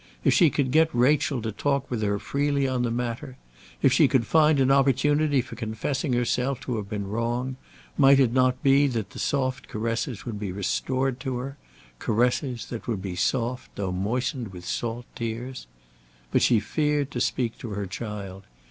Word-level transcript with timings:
If 0.23 0.33
she 0.33 0.49
could 0.49 0.71
get 0.71 0.89
Rachel 0.93 1.43
to 1.43 1.51
talk 1.51 1.91
with 1.91 2.01
her 2.01 2.17
freely 2.17 2.67
on 2.67 2.81
the 2.81 2.89
matter, 2.89 3.37
if 3.83 3.93
she 3.93 4.07
could 4.07 4.25
find 4.25 4.59
an 4.59 4.71
opportunity 4.71 5.41
for 5.43 5.55
confessing 5.55 6.13
herself 6.13 6.59
to 6.61 6.77
have 6.77 6.89
been 6.89 7.07
wrong, 7.07 7.55
might 7.99 8.19
it 8.19 8.33
not 8.33 8.63
be 8.63 8.87
that 8.87 9.11
the 9.11 9.19
soft 9.19 9.67
caresses 9.67 10.25
would 10.25 10.39
be 10.39 10.51
restored 10.51 11.19
to 11.19 11.37
her, 11.37 11.55
caresses 11.99 12.65
that 12.71 12.87
would 12.87 13.03
be 13.03 13.15
soft, 13.15 13.75
though 13.75 13.91
moistened 13.91 14.47
with 14.47 14.65
salt 14.65 15.05
tears? 15.13 15.67
But 16.31 16.41
she 16.41 16.59
feared 16.59 17.11
to 17.11 17.21
speak 17.21 17.59
to 17.59 17.69
her 17.69 17.85
child. 17.85 18.45